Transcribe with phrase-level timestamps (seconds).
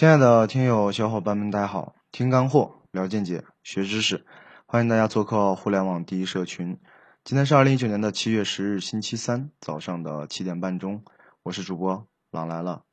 [0.00, 1.94] 亲爱的听友小伙伴们，大家好！
[2.10, 4.24] 听干货，聊见解，学知识，
[4.64, 6.80] 欢迎大家做客互联网第一社群。
[7.22, 11.04] 今天是二零一九年的七月十日，星期三早上的七点半钟，
[11.42, 12.84] 我是主播朗来了，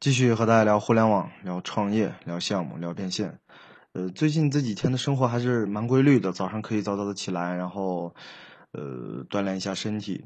[0.00, 3.38] 继续和大家聊互联网，聊创业，聊项目，聊变现。
[3.92, 8.12] 呃，最近这几天的生活还是蛮规律的，早上可以早早的起来，然后
[8.72, 10.24] 呃锻炼一下身体，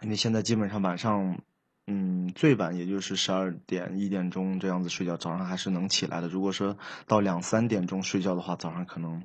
[0.00, 1.38] 因为现在基本上晚上。
[1.86, 6.28] 嗯，最晚也就是十二点一点钟这样子睡觉，早上还是能起来的。
[6.28, 9.22] 如果说到两三点钟睡觉的话，早上可能，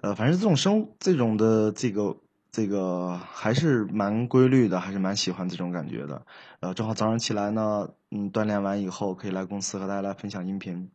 [0.00, 2.16] 呃，反正这种生这种的这个
[2.50, 6.26] 这个还是蛮规律的，还是蛮喜欢这种感觉的。
[6.58, 10.90] 呃，正好早上起来呢，嗯，锻炼完以后可以来公司和大家来分享音频，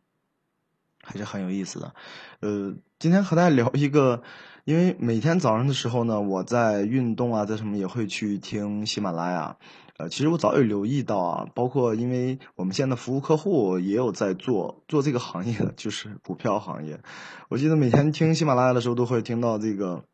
[1.02, 1.94] 还是很有意思的。
[2.40, 4.22] 呃，今天和大家聊一个，
[4.64, 9.56] 因为每天早上的时候呢，我在运动啊，在什么也会去听喜马拉雅。
[9.98, 17.00] 呃，其实我早有留意到啊，包括因为我们现在服务客户也有在做做这个行业的，就是股票行业。
[17.48, 20.04] 我记得每天听喜马拉雅的时候，都会听到这个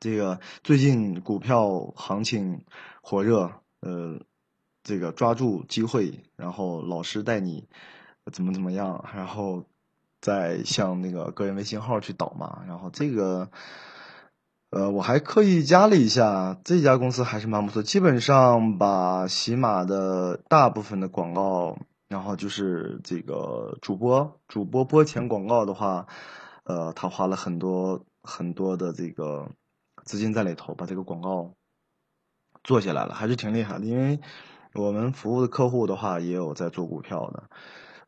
[0.00, 2.64] 这个最近股票行情
[3.00, 4.18] 火热，呃，
[4.82, 7.68] 这个抓住机会，然后老师带你
[8.32, 9.62] 怎么怎么样，然后
[10.20, 13.48] 再向那个个人微信号去导嘛，然后这个。
[14.74, 26.08] 呃，我还刻意加了一下，这家公司还是蛮不错，基本上把喜马的大部分的广告，然后就是这个主播主播播前广告的话，
[26.64, 29.48] 呃，他花了很多很多的这个
[30.02, 31.52] 资金在里头，把这个广告
[32.64, 33.84] 做下来了，还是挺厉害的。
[33.84, 34.18] 因为
[34.74, 37.44] 我们服务的客户的话，也有在做股票的。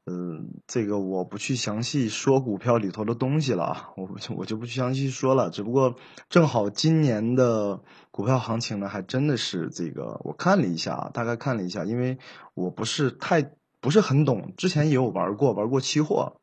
[0.09, 5.51] 嗯，这个我不去详细说股票里头的东西了，我我就不去详细说了。
[5.51, 5.97] 只不过
[6.29, 7.83] 正好今年的
[8.13, 12.19] 股票行情呢，还真的是这个，我看了一下，大概看了一下，因为
[12.55, 16.37] 我不是太不是很懂，之前也有玩过，玩过期货，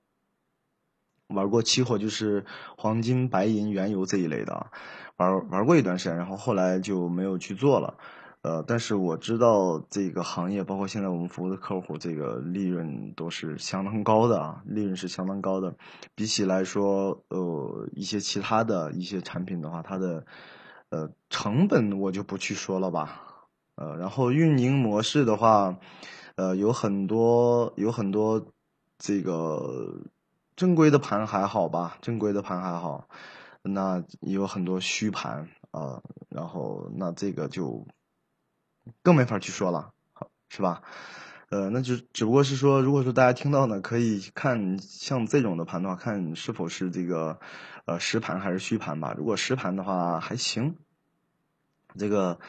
[1.30, 2.46] 玩过期货就是
[2.78, 4.72] 黄金、白银、原油这一类的，
[5.16, 7.98] 玩玩过一段时间，然后后来就没有去做了。
[8.44, 15.74] 呃，但是我知道这个行业，包括现在我们服务的客户，这个利润都是相当高的啊，利润是相当高的。
[16.14, 20.26] 比起来说，呃，一些其他的一些产品的话，它的
[20.90, 23.22] 呃成本我就不去说了吧。
[23.76, 25.78] 呃，然后运营模式的话，
[26.36, 28.46] 呃，有很多有很多
[28.98, 30.02] 这个
[30.58, 33.08] 正规的盘还好吧，正规的盘还好，
[33.62, 37.88] 那有很多虚盘啊，然后那这个就。
[39.02, 40.82] 更没法去说了，好是吧？
[41.50, 47.40] 呃，那就只不过是说，如果说大家听到呢，可以看像这种的盘的话，看是否是这个
[47.86, 49.14] 呃实盘还是虚盘吧。
[49.18, 50.76] 如果实盘的话还行，
[51.98, 52.40] 这个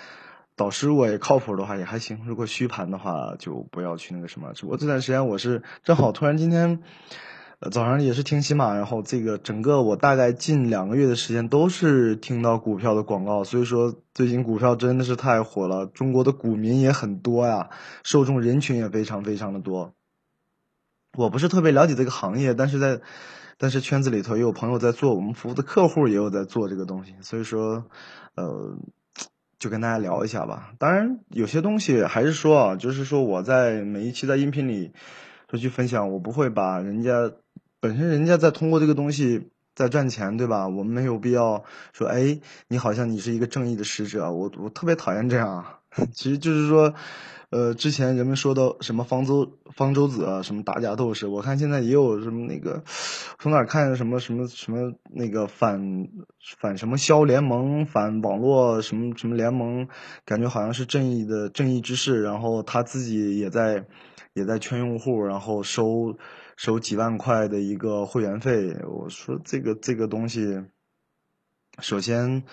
[0.56, 2.24] 导师如果也靠谱的话也还行。
[2.26, 4.52] 如果虚盘的话，就不要去那个什么。
[4.54, 6.82] 只不过这段时间我是正好突然今天。
[7.70, 17.70] 早上也是听喜马，然后这个整个我大概近两个月的时间都是听到股票的广告，所以说最近股票真的是太火了，中国的股民也很多呀，
[18.02, 19.94] 受众人群也非常非常的多。
[21.16, 23.00] 我不是特别了解这个行业，但是在
[23.56, 27.86] 但是圈子里头也有朋友在做，我们服务的客户也有在做这个东西，所以说
[28.34, 28.76] 呃
[29.58, 30.74] 就跟大家聊一下吧。
[30.78, 34.92] 当然有些东西还是说啊，就是说我在每一期的音频里
[35.48, 37.32] 说去分享，我不会把人家。
[37.84, 40.66] 本身人家在通过这个东西在赚钱，对吧？
[40.66, 41.62] 我们没有必要
[41.92, 45.62] 说，哎，你好像你是一个正义的使者，我我特别讨厌这样。
[46.10, 46.94] 其实就是说，
[47.50, 52.82] 呃，之前人们说的什么方舟方舟子啊，什么打假斗士，我看现在也有什么那个，
[53.38, 56.08] 从哪看什么什么什么那个反
[56.58, 59.86] 反什么消联盟，反网络什么什么联盟，
[60.24, 63.84] 感觉好像是正义的正义之士，然后他自己也在
[64.34, 66.18] 也在圈用户，然后收。
[66.56, 70.64] 收几万块的一个会员费，我说这个这个东西，
[71.80, 72.44] 首先，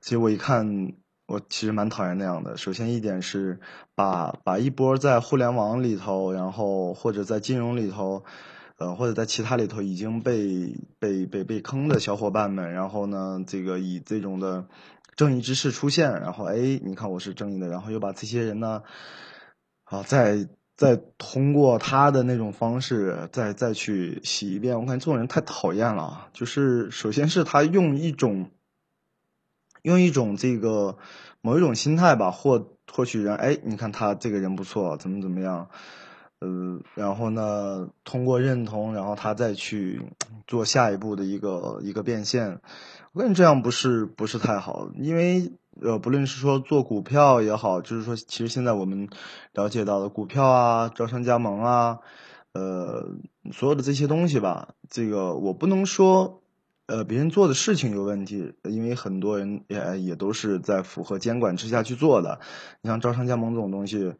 [0.00, 0.94] 其实我一看，
[1.26, 2.56] 我其实蛮讨厌那样的。
[2.56, 3.60] 首先一点是，
[3.94, 8.24] 把把一波在互联网里头，然后或者在金融里头，
[8.78, 14.66] 呃，或者在其他里头已经被被被被坑的小伙伴们，然后呢，这个以这种的
[15.16, 18.82] 正义之士出现，然后哎，你看我是正义的，然后又把这些人呢，
[19.84, 20.48] 好在。
[20.80, 26.28] 再通过他的那种方式，再再去洗一遍，我感觉这种人太讨厌了。
[26.32, 28.50] 就是首先是他用一种，
[29.82, 30.96] 用一种这个
[31.42, 33.36] 某一种心态吧，获获取人。
[33.36, 35.68] 哎，你看他这个人不错，怎么怎么样？
[36.38, 40.00] 呃，然后呢，通过认同，然后他再去
[40.46, 42.58] 做下一步的一个一个变现。
[43.12, 49.08] 我感觉这样不是不是太好，因为呃，不论是说做股票也好，就是说，其实现在我们
[49.54, 52.00] 了解到的股票啊、招商加盟啊，
[52.52, 53.06] 呃，
[53.52, 56.42] 所有的这些东西吧，这个我不能说，
[56.86, 62.40] 呃，别人做的事情有问题，因为很多人也也都是在符合监管之下去做的。
[62.82, 64.12] 你像招商加盟这种东西，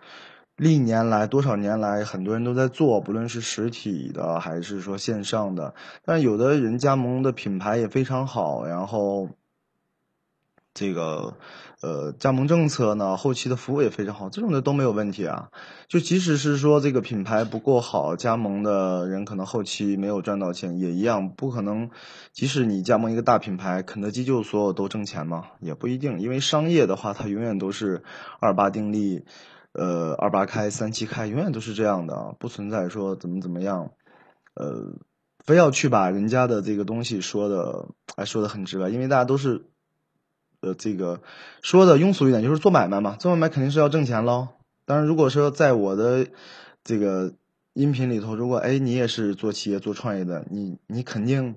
[0.57, 5.75] 历年来多少年来，很多人都在做，不论是实体的还是说线上的，
[6.05, 9.29] 但有的人加盟的品牌也非常好，然后。
[10.73, 11.35] 这个，
[11.83, 15.51] 呃，加盟政策呢，后期的服务也非常好，这种的都没有问题啊。
[15.89, 21.91] 就即使是说这个品牌不够好，加盟的人可能后期没有赚到钱，也一样不可能。
[22.33, 25.47] 即使你加盟一个大品牌，肯德基就所有都挣钱吗？
[25.61, 28.05] 也不一定，因为商业的话，它永远都是
[28.39, 29.25] 二八定律，
[29.73, 33.91] 呃，二八开，三七开，永远都是这样的，不存在说怎么怎么样，
[34.55, 34.95] 呃，
[35.45, 39.67] 非要去把人家的这个东西说的，哎，说的很直白，因为大家都是。
[40.61, 41.23] 呃，这个
[41.63, 44.49] 说的庸俗一点，就是做买卖嘛，做买卖肯定是要挣钱喽。
[44.85, 46.27] 当然，如果说在我的
[46.85, 47.33] 这个
[47.73, 51.57] 音频里头，如果哎你也是做企业做创业的，你你肯定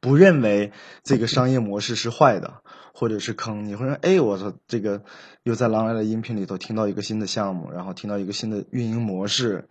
[0.00, 0.72] 不认为
[1.02, 2.62] 这个商业模式是坏的，
[2.94, 5.02] 或者是坑，你会说哎，我说这个
[5.42, 9.68] 又在狼来的音频里头听到一个新的项目，然后听到一个新的运营模式，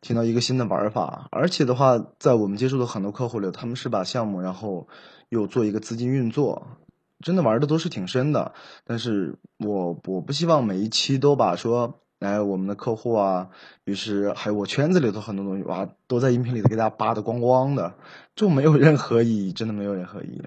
[0.00, 4.88] 听到一个新的玩法，而且的话，在我们接触的很多客户里，他们是把项目然后
[5.28, 6.66] 又做一个资金运作。
[7.20, 8.52] 真的玩的都是挺深的，
[8.84, 13.48] 但是我我不希望每一期都把说，哎，我们的客户啊，
[13.84, 17.94] 于是还有我圈子里头很多东西，哇，都在音频里头给大家扒的光光的，
[18.34, 20.42] 就没有任何意义，真的没有任何意义。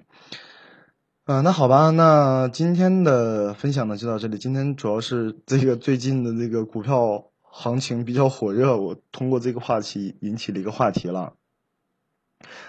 [1.25, 4.37] 啊，那好吧，那今天的分享呢就到这里。
[4.37, 11.33] 今天主要是这个最近的这个股票行情比较火热，我通过这个话题引起了一个话题了。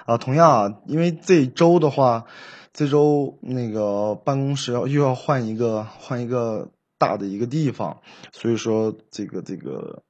[0.07, 2.25] 啊，同样啊，因为这周的话。
[2.79, 10.05] 这周那个办公室要又要换一个换一个大的一个地方，所以说这个这个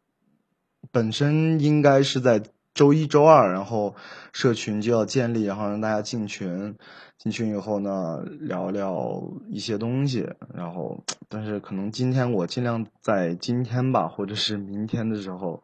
[0.93, 2.43] 本身应该是在
[2.75, 3.95] 周一周二，然后
[4.35, 6.77] 社群就要建立，然后让大家进群，
[7.17, 9.19] 进群以后呢聊聊
[9.49, 15.63] 一些东西，然后但是可能今天我尽量在今天吧，或者是明天的时候。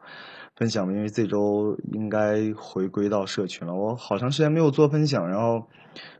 [0.55, 3.73] 分享，因为这周应该回归到社群了。
[3.75, 5.67] 我好长时间没有做分享，然后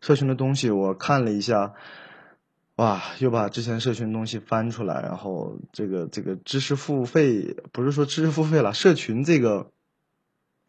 [0.02, 1.74] 社群的东西我看了一下，
[2.76, 9.72] 哇，又把之前社群的东西翻出来，然后这个这个知识付费不是说知识付费了，社群这个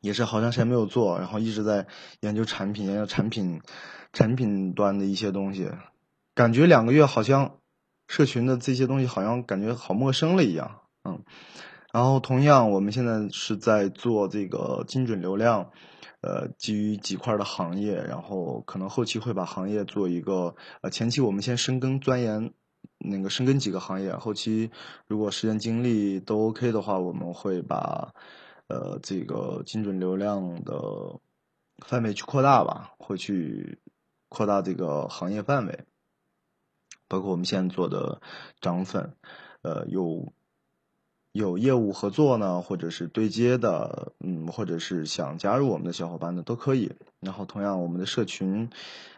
[0.01, 1.89] 也是好长时间没有做，然后一直在
[2.21, 3.61] 研究产品，研究产品
[4.13, 5.69] 产品端的一些东西，
[6.37, 7.57] 感觉两个月好像
[8.07, 11.25] 社群的这些东西好像感觉好陌生了一样，嗯。
[11.97, 15.71] 然后，同样，我们现在是在做这个精准流量，
[16.21, 22.53] 呃，基于几块的行业，然后可能后期会把行业做一个，呃，前期我们先深耕钻研，
[22.99, 24.71] 那个深耕几个行业，后期
[25.07, 28.13] 如果时间精力都 OK 的话，我们会把，
[28.67, 31.19] 呃，这个精准流量的
[31.79, 33.79] 范围去扩大吧，会去
[34.29, 35.87] 扩大这个行业范围，
[37.09, 38.21] 包括我们现在做的
[38.61, 39.15] 涨粉，
[39.63, 40.31] 呃，有。
[41.37, 46.93] 有业务合作呢，或者是对接的，嗯，或者是想加入我们的小伙伴的都可以。
[47.21, 48.71] 然后，同样我们的社群，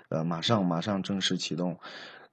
[0.09, 1.79] 呃，马上马上正式启动。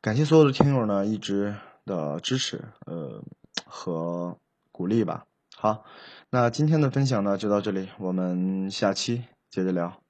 [0.02, 1.56] 感谢所有的听友呢一直
[1.86, 3.24] 的支持，呃，
[3.66, 4.38] 和
[4.72, 5.26] 鼓励吧。
[5.56, 5.86] 好，
[6.30, 10.02] 那今天的分享呢就到这里，我们下期接着聊。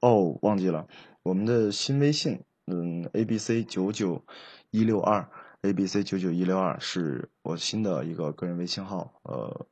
[0.00, 0.86] 哦，忘记了
[1.22, 4.22] 我们的新微信，嗯，A B C 九九
[4.70, 5.28] 一六二。
[5.62, 9.66] A B C 九九一六二是我新的一个个人微信号，呃，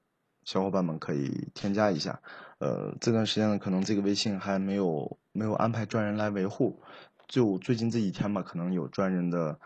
[0.45, 2.23] 小伙伴们可以添加一下。
[2.59, 6.81] 呃，这段时间呢，可能这个微信还没有没有安排专人来维护，
[7.27, 9.59] 就最近这几天吧，可能有专人的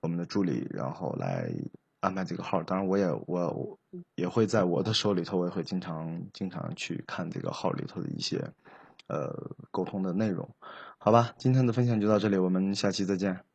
[0.00, 1.50] 我们的助理，然后来
[2.00, 2.62] 安排这个号。
[2.62, 3.78] 当然，我也我
[4.16, 8.52] 也会在我的手里头，我也会经常经常去看这个号里头的一些
[9.06, 9.34] 呃
[9.70, 10.46] 沟通的内容。
[10.98, 13.49] 好吧，今天的分享就到这里，我们下期再见。